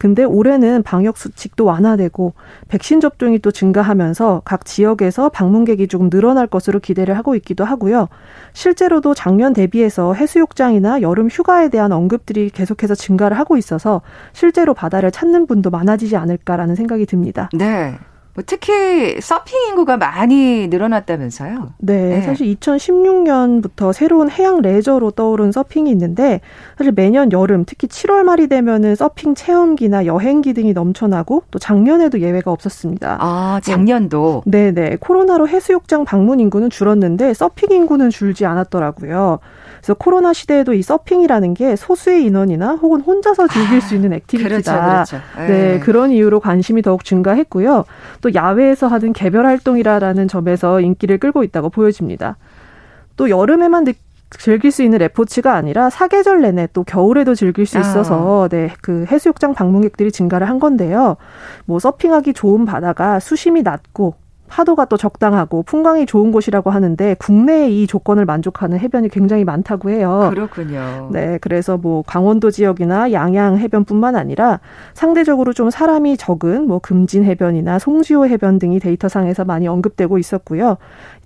[0.00, 2.32] 근데 올해는 방역 수칙도 완화되고
[2.68, 8.08] 백신 접종이 또 증가하면서 각 지역에서 방문객이 조금 늘어날 것으로 기대를 하고 있기도 하고요.
[8.54, 14.00] 실제로도 작년 대비해서 해수욕장이나 여름 휴가에 대한 언급들이 계속해서 증가를 하고 있어서
[14.32, 17.50] 실제로 바다를 찾는 분도 많아지지 않을까라는 생각이 듭니다.
[17.52, 17.98] 네.
[18.40, 21.74] 뭐 특히 서핑 인구가 많이 늘어났다면서요?
[21.78, 26.40] 네, 네, 사실 2016년부터 새로운 해양 레저로 떠오른 서핑이 있는데
[26.78, 32.50] 사실 매년 여름 특히 7월 말이 되면은 서핑 체험기나 여행기 등이 넘쳐나고 또 작년에도 예외가
[32.50, 33.18] 없었습니다.
[33.20, 34.42] 아, 작년도.
[34.46, 34.96] 네, 네.
[34.98, 39.38] 코로나로 해수욕장 방문 인구는 줄었는데 서핑 인구는 줄지 않았더라고요.
[39.80, 44.48] 그래서 코로나 시대에도 이 서핑이라는 게 소수의 인원이나 혹은 혼자서 즐길 아, 수 있는 activity다.
[44.48, 45.50] 그렇죠, 그렇죠.
[45.50, 47.84] 네, 그런 이유로 관심이 더욱 증가했고요.
[48.20, 52.36] 또 야외에서 하는 개별 활동이라는 점에서 인기를 끌고 있다고 보여집니다.
[53.16, 53.92] 또 여름에만 느,
[54.38, 57.80] 즐길 수 있는 레포츠가 아니라 사계절 내내 또 겨울에도 즐길 수 아.
[57.80, 58.48] 있어서 아.
[58.48, 61.16] 네, 그 해수욕장 방문객들이 증가를 한 건데요.
[61.64, 64.14] 뭐 서핑하기 좋은 바다가 수심이 낮고
[64.50, 70.28] 파도가 또 적당하고 풍광이 좋은 곳이라고 하는데 국내에 이 조건을 만족하는 해변이 굉장히 많다고 해요.
[70.30, 71.08] 그렇군요.
[71.12, 74.60] 네, 그래서 뭐 강원도 지역이나 양양 해변뿐만 아니라
[74.92, 80.76] 상대적으로 좀 사람이 적은 뭐 금진 해변이나 송지호 해변 등이 데이터상에서 많이 언급되고 있었고요.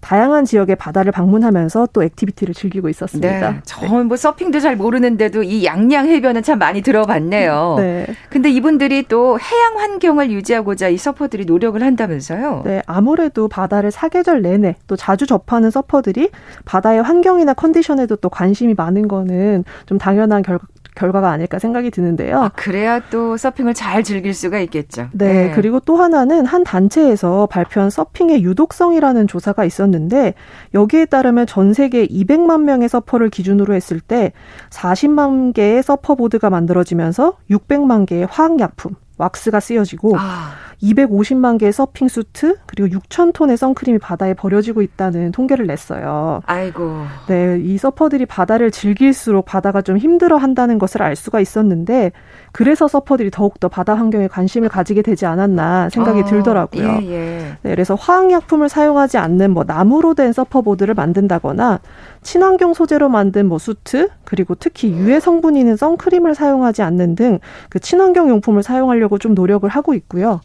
[0.05, 3.51] 다양한 지역의 바다를 방문하면서 또 activity를 즐기고 있었습니다.
[3.53, 7.77] 네, 저는 뭐 서핑도 잘 모르는데도 이 양양 해변은 참 많이 들어봤네요.
[7.79, 8.07] 네.
[8.29, 12.62] 근데 이분들이 또 해양 환경을 유지하고자 이 서퍼들이 노력을 한다면서요?
[12.67, 16.31] 네, 아무래도 바다를 사계절 내내 또 자주 접하는 서퍼들이
[16.67, 20.59] 바다의 환경이나 컨디션에도 또 관심이 많은 거는 좀 당연한 결,
[20.95, 22.41] 결과가 아닐까 생각이 드는데요.
[22.41, 25.09] 아, 그래야 또 서핑을 잘 즐길 수가 있겠죠.
[25.13, 30.35] 네, 네, 그리고 또 하나는 한 단체에서 발표한 서핑의 유독성이라는 조사가 있었는데
[30.73, 34.33] 여기에 따르면 전 세계 200만 명의 서퍼를 기준으로 했을 때
[34.71, 40.63] 40만 개의 서퍼보드가 만들어지면서 600만 개의 화학약품, 왁스가 쓰여지고 아.
[40.83, 46.41] 250만 개의 서핑 수트 그리고 6천 톤의 선크림이 바다에 버려지고 있다는 통계를 냈어요.
[46.47, 47.05] 아이고.
[47.29, 52.13] 네, 이 서퍼들이 바다를 즐길수록 바다가 좀 힘들어 한다는 것을 알 수가 있었는데
[52.53, 56.99] 그래서 서퍼들이 더욱더 바다 환경에 관심을 가지게 되지 않았나 생각이 어, 들더라고요.
[57.03, 57.57] 예, 예.
[57.63, 61.81] 네, 그래서 화학약품을 사용하지 않는 뭐 나무로 된 서퍼보드를 만든다거나
[62.25, 67.79] 친환경 소재로 만든 뭐 수트 그리고 특히 유해 성분이 있는 선크림을 사용하지 않는 등 그
[67.79, 70.41] 친환경 용품을 사용하려고 좀 노력을 하고 있고요.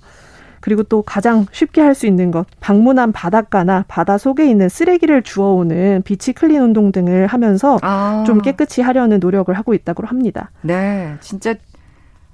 [0.61, 6.01] 그리고 또 가장 쉽게 할 수 있는 것, 방문한 바닷가나 바다 속에 있는 쓰레기를 주워오는
[6.03, 8.23] beach clean 운동 등을 하면서 아.
[8.27, 10.51] 좀 깨끗이 하려는 노력을 하고 있다고 합니다.
[10.61, 11.55] 네, 진짜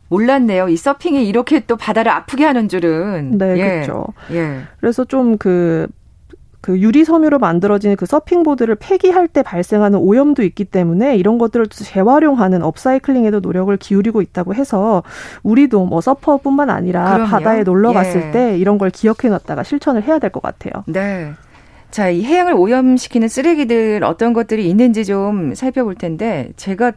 [0.10, 0.70] 몰랐네요.
[0.70, 3.38] 이 서핑이 이렇게 또 바다를 아프게 하는 줄은.
[3.38, 3.70] 네, 예.
[3.82, 4.06] 그렇죠.
[4.32, 4.62] 예.
[4.80, 5.88] 그래서 좀그
[6.66, 12.64] 그 유리 섬유로 만들어진 그 서핑보드를 폐기할 때 발생하는 오염도 있기 때문에 이런 것들을 재활용하는
[12.64, 15.04] 업사이클링에도 노력을 기울이고 있다고 해서
[15.44, 17.30] 우리도 뭐 서퍼뿐만 아니라 그럼요.
[17.30, 18.32] 바다에 놀러 갔을 예.
[18.32, 20.84] 때 이런 걸 기억해 놨다가 실천을 해야 될 것 같아요.
[20.88, 21.34] 네.
[21.92, 26.94] 자, 이 해양을 오염시키는 쓰레기들 어떤 것들이 있는지 좀 살펴볼 텐데 제가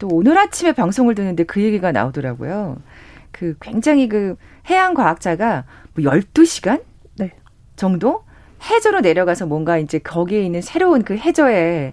[0.00, 2.78] 또 오늘 아침에 방송을 듣는데 그 얘기가 나오더라고요.
[3.30, 4.34] 그 굉장히 그
[4.68, 5.62] 해양 과학자가
[5.94, 6.82] 뭐 12시간
[7.16, 7.30] 네.
[7.76, 8.25] 정도
[8.62, 11.92] 해저로 내려가서 뭔가 이제 거기에 있는 새로운 그 해저에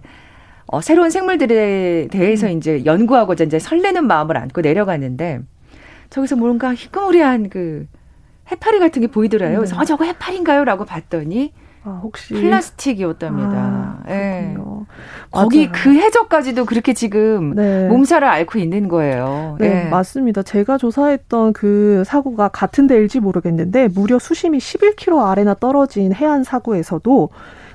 [0.67, 2.57] 어, 새로운 생물들에 대해서 음.
[2.57, 5.41] 이제 연구하고자 이제 설레는 마음을 안고 내려갔는데
[6.09, 7.87] 저기서 뭔가 희끄무리한 그
[8.51, 9.57] 해파리 같은 게 보이더라요.
[9.57, 9.81] 그래서 네.
[9.81, 10.63] 어, 저거 해파리인가요?
[10.63, 11.53] 라고 봤더니
[11.85, 13.49] 아, 혹시 플라스틱이었답니다.
[13.51, 14.55] 아, 예.
[15.31, 17.87] 거기 그 해저까지도 그렇게 지금 네.
[17.87, 19.57] 몸살을 앓고 있는 거예요.
[19.59, 19.89] 네, 예.
[19.89, 20.43] 맞습니다.
[20.43, 27.29] 제가 조사했던 그 사고가 같은 데일지 모르겠는데 무려 수심이 11km 아래나 떨어진 해안 사고에서도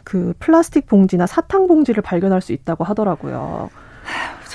[0.04, 3.68] 그 플라스틱 봉지나 사탕 봉지를 발견할 수 있다고 하더라고요.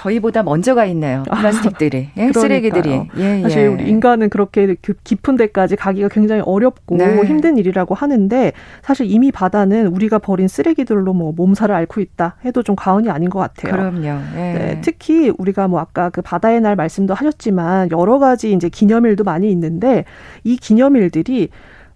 [0.03, 1.23] 저희보다 먼저 가 있네요.
[1.29, 2.31] 아, 플라스틱들이, 예?
[2.33, 3.09] 쓰레기들이.
[3.17, 3.67] 예, 사실 예.
[3.67, 7.21] 우리 인간은 그렇게 그 깊은 데까지 가기가 굉장히 어렵고 네.
[7.23, 12.75] 힘든 일이라고 하는데 사실 이미 바다는 우리가 버린 쓰레기들로 뭐 몸살을 앓고 있다 해도 좀
[12.75, 13.71] 과언이 아닌 것 같아요.
[13.71, 14.07] 그럼요.
[14.35, 14.53] 예.
[14.53, 19.49] 네, 특히 우리가 뭐 아까 그 바다의 날 말씀도 하셨지만 여러 가지 이제 기념일도 많이
[19.51, 20.03] 있는데
[20.43, 21.49] 이 기념일들이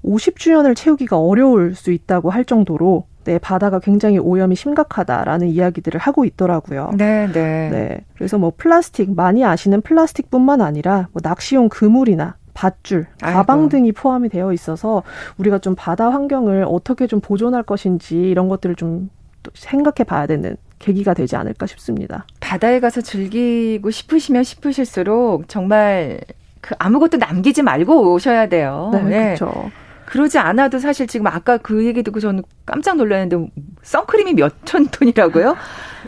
[0.05, 6.91] 50주년을 채우기가 어려울 수 있다고 할 정도로 네, 바다가 굉장히 오염이 심각하다라는 이야기들을 하고 있더라고요.
[6.95, 7.69] 네, 네.
[7.69, 8.05] 네.
[8.15, 13.69] 그래서 뭐 플라스틱 많이 아시는 플라스틱뿐만 아니라 뭐 낚시용 그물이나 밧줄, 가방 아이고.
[13.69, 15.03] 등이 포함이 되어 있어서
[15.37, 19.09] 우리가 좀 바다 환경을 어떻게 좀 보존할 것인지 이런 것들을 좀
[19.53, 22.25] 생각해 봐야 되는 계기가 되지 않을까 싶습니다.
[22.39, 26.21] 바다에 가서 즐기고 싶으시면 싶으실수록 정말
[26.61, 28.89] 그 아무것도 남기지 말고 오셔야 돼요.
[28.93, 29.35] 네, 네.
[29.35, 29.69] 그렇죠.
[30.07, 33.51] 그러지 않아도 사실 지금 아까 그 얘기 듣고 저는 깜짝 놀랐는데
[33.83, 35.57] 선크림이 몇천 톤이라고요?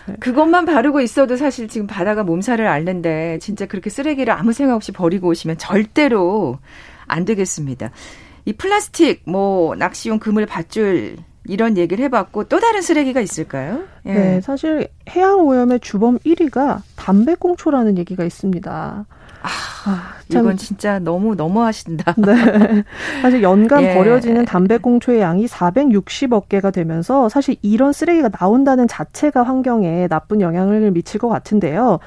[0.07, 0.15] 네.
[0.21, 5.27] 그것만 바르고 있어도 사실 지금 바다가 몸살을 앓는데 진짜 그렇게 쓰레기를 아무 생각 없이 버리고
[5.27, 6.59] 오시면 절대로
[7.07, 7.91] 안 되겠습니다.
[8.45, 13.83] 이 플라스틱, 뭐 낚시용 그물 밧줄 이런 얘기를 해봤고 또 다른 쓰레기가 있을까요?
[14.05, 14.13] 예.
[14.13, 19.05] 네, 사실 해양 오염의 주범 1위가 담배꽁초라는 얘기가 있습니다.
[19.41, 19.49] 아,
[19.85, 22.15] 아 이건 진짜 너무 너무하신다.
[22.19, 22.83] 네.
[23.21, 23.93] 사실 연간 예.
[23.93, 31.19] 버려지는 담배꽁초의 양이 460억 개가 되면서 사실 이런 쓰레기가 나온다는 자체가 환경에 나쁜 영향을 미칠
[31.19, 31.99] 것 같은데요.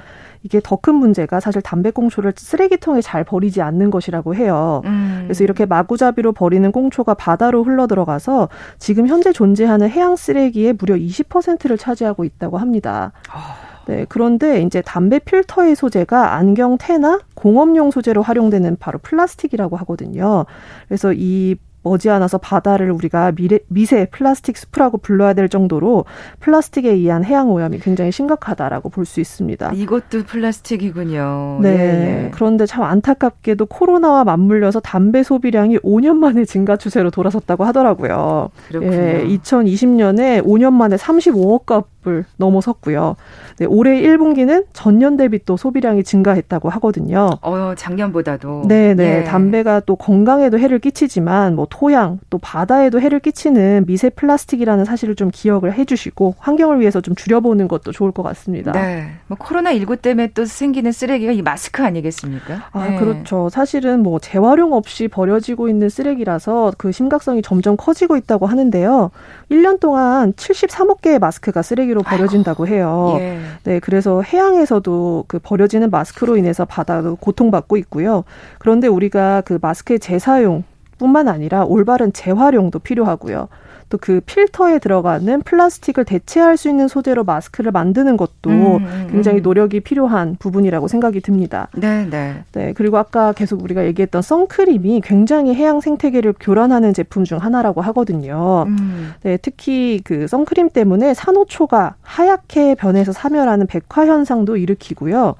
[0.45, 4.83] 이게 더 큰 문제가 사실 담배꽁초를 쓰레기통에 잘 버리지 않는 것이라고 해요.
[4.85, 5.21] 음.
[5.23, 8.49] 그래서 이렇게 마구잡이로 버리는 꽁초가 바다로 흘러 들어가서
[8.81, 13.13] 지금 현재 존재하는 해양 쓰레기의 무려 20%를 차지하고 있다고 합니다.
[13.31, 13.72] 아.
[13.87, 20.47] 네, 그런데 이제 담배 필터의 소재가 안경 테나 공업용 소재로 활용되는 바로 플라스틱이라고 하거든요.
[20.89, 26.05] 그래서 이 머지않아서 바다를 우리가 미래, 미세 플라스틱 숲이라고 불러야 될 정도로
[26.41, 29.73] 플라스틱에 의한 해양 오염이 굉장히 심각하다라고 볼 수 있습니다.
[29.75, 31.59] 이것도 플라스틱이군요.
[31.61, 31.69] 네.
[31.69, 32.31] 예, 예.
[32.33, 38.51] 그런데 참 안타깝게도 코로나와 맞물려서 담배 소비량이 5년 만에 증가 추세로 돌아섰다고 하더라고요.
[38.69, 38.93] 그렇군요.
[38.95, 43.17] 예, 2020년에 5년 만에 35억 값을 넘어섰고요.
[43.63, 47.31] 네, 올해 1분기는 전년 대비 또 소비량이 증가했다고 하거든요.
[47.43, 48.65] 어, 작년보다도.
[48.67, 49.21] 네, 네.
[49.21, 49.25] 예.
[49.25, 55.31] 담배가 또 건강에도 해를 끼치지만 뭐 토양 또 바다에도 해를 끼치는 미세 플라스틱이라는 사실을 좀
[55.33, 58.73] 기억을 해 주시고 환경을 위해서 좀 줄여보는 것도 좋을 것 같습니다.
[58.73, 59.13] 네.
[59.29, 62.65] 뭐 코로나 19 때문에 또 생기는 쓰레기가 이 마스크 아니겠습니까?
[62.73, 62.99] 아 네.
[62.99, 63.49] 그렇죠.
[63.49, 69.13] 사실은 뭐 재활용 없이 버려지고 있는 쓰레기라서 그 심각성이 점점 커지고 있다고 하는데요.
[69.53, 73.17] 1년 동안 73억 개의 마스크가 쓰레기로 버려진다고 해요.
[73.21, 73.39] 예.
[73.65, 78.25] 네, 그래서 해양에서도 그 버려지는 마스크로 인해서 바다도 고통받고 있고요.
[78.59, 80.65] 그런데 우리가 그 마스크의 재사용
[80.99, 83.49] 뿐만 아니라 올바른 재활용도 필요하고요.
[83.93, 89.09] 또 그 필터에 들어가는 플라스틱을 대체할 수 있는 소재로 마스크를 만드는 것도 음, 음, 음.
[89.11, 91.69] 굉장히 노력이 필요한 부분이라고 생각이 듭니다.
[91.77, 92.43] 네, 네.
[92.53, 98.65] 네, 그리고 아까 계속 우리가 얘기했던 선크림이 굉장히 해양 생태계를 교란하는 제품 중 하나라고 하거든요.
[98.67, 99.13] 음.
[99.23, 105.37] 네, 특히 그 선크림 때문에 산호초가 하얗게 변해서 사멸하는 백화 현상도 일으키고요.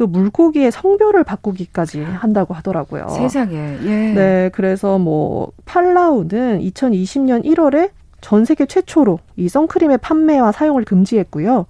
[0.00, 3.10] 또 물고기의 성별을 바꾸기까지 한다고 하더라고요.
[3.10, 3.76] 세상에.
[3.84, 4.14] 예.
[4.14, 7.90] 네, 그래서 뭐 팔라우는 2020년 1월에
[8.22, 11.66] 전 세계 최초로 이 선크림의 판매와 사용을 금지했고요.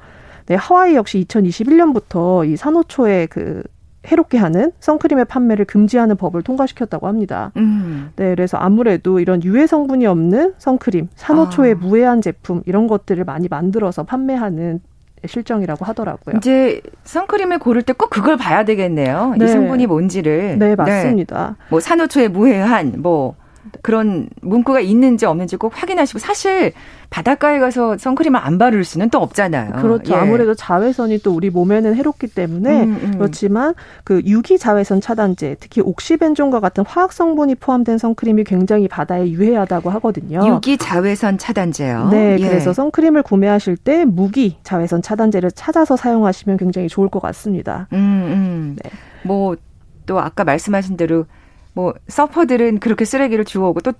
[0.46, 3.64] 네, 하와이 역시 2021년부터 이 산호초의 그
[4.06, 7.50] 해롭게 하는 선크림의 판매를 금지하는 법을 통과시켰다고 합니다.
[7.56, 8.12] 음.
[8.14, 11.74] 네, 그래서 아무래도 이런 유해 성분이 없는 선크림, 산호초의 아.
[11.74, 14.80] 무해한 제품 이런 것들을 많이 만들어서 판매하는
[15.26, 16.36] 실정이라고 하더라고요.
[16.38, 19.34] 이제 선크림을 고를 때 꼭 그걸 봐야 되겠네요.
[19.38, 19.44] 네.
[19.44, 20.58] 이 성분이 뭔지를.
[20.58, 21.56] 네, 맞습니다.
[21.58, 21.64] 네.
[21.68, 23.34] 뭐 산호초에 무해한 뭐
[23.82, 26.72] 그런 문구가 있는지 없는지 꼭 확인하시고 사실
[27.10, 29.72] 바닷가에 가서 선크림을 안 바를 수는 또 없잖아요.
[29.82, 30.14] 그렇죠.
[30.14, 30.16] 예.
[30.16, 33.10] 아무래도 자외선이 또 우리 몸에는 해롭기 때문에 음, 음.
[33.18, 39.90] 그렇지만 그 유기 자외선 차단제, 특히 옥시벤존과 같은 화학 성분이 포함된 선크림이 굉장히 바다에 유해하다고
[39.90, 40.46] 하거든요.
[40.46, 42.08] 유기 자외선 차단제요.
[42.10, 42.46] 네, 예.
[42.48, 47.88] 그래서 선크림을 구매하실 때 무기 자외선 차단제를 찾아서 사용하시면 굉장히 좋을 것 같습니다.
[47.92, 48.76] 음, 음.
[48.82, 48.90] 네.
[49.24, 51.26] 뭐또 아까 말씀하신 대로
[51.72, 53.92] 뭐 서퍼들은 그렇게 쓰레기를 주워오고 또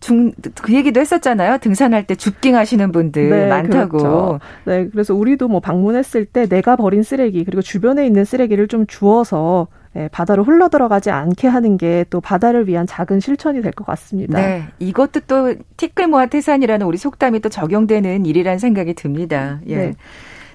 [0.00, 1.58] 중, 그 얘기도 했었잖아요.
[1.58, 3.98] 등산할 때 줍깅 하시는 분들 네, 많다고.
[3.98, 4.40] 그렇죠.
[4.64, 9.68] 네, 그래서 우리도 뭐 방문했을 때 내가 버린 쓰레기 그리고 주변에 있는 쓰레기를 좀 주워서
[9.94, 14.40] 예, 바다로 흘러 들어가지 않게 하는 게 또 바다를 위한 작은 실천이 될 것 같습니다.
[14.40, 19.60] 네, 이것도 또 티끌 모아 태산이라는 우리 속담이 또 적용되는 일이란 생각이 듭니다.
[19.68, 19.76] 예.
[19.76, 19.94] 네.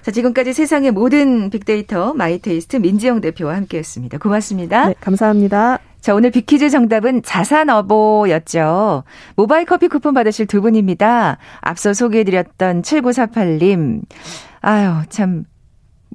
[0.02, 4.18] 자, 지금까지 세상의 모든 빅데이터 마이테이스트 민지영 대표와 함께했습니다.
[4.18, 4.88] 고맙습니다.
[4.88, 5.78] 네, 감사합니다.
[6.00, 9.04] 자, 오늘 빅퀴즈 정답은 자산어보였죠.
[9.36, 11.38] 모바일 커피 쿠폰 받으실 두 분입니다.
[11.60, 14.02] 앞서 소개해드렸던 7948님.
[14.60, 15.44] 아유, 참,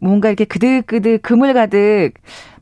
[0.02, 2.12] 뭔가 이렇게 그득그득 그물 가득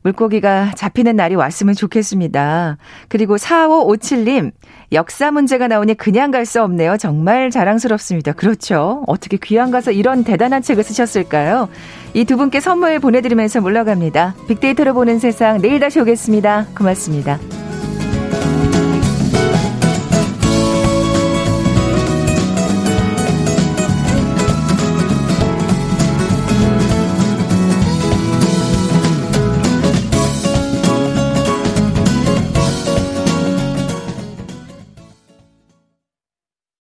[0.02, 2.76] 물고기가 잡히는 날이 왔으면 좋겠습니다.
[3.08, 4.50] 그리고 4557님,
[4.92, 6.96] 역사 문제가 나오니 그냥 갈 수 없네요.
[6.98, 8.32] 정말 자랑스럽습니다.
[8.32, 9.04] 그렇죠.
[9.06, 11.68] 어떻게 귀한 가서 이런 대단한 책을 쓰셨을까요?
[12.14, 14.34] 이 두 분께 선물 보내드리면서 물러갑니다.
[14.48, 16.66] 빅데이터로 보는 세상 내일 다시 오겠습니다.
[16.76, 17.71] 고맙습니다.